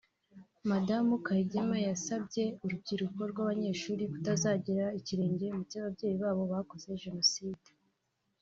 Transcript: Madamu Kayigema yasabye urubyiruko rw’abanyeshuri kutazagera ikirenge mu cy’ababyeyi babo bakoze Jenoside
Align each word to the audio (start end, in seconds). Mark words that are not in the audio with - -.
Madamu 0.69 1.13
Kayigema 1.25 1.77
yasabye 1.87 2.43
urubyiruko 2.63 3.19
rw’abanyeshuri 3.31 4.03
kutazagera 4.11 4.85
ikirenge 4.99 5.45
mu 5.55 5.61
cy’ababyeyi 5.71 6.15
babo 6.23 6.43
bakoze 6.53 6.87
Jenoside 7.03 7.67